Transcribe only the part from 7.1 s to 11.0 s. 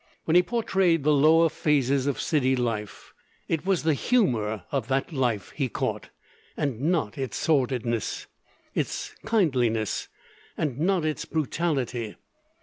its sordidness; its kindliness, and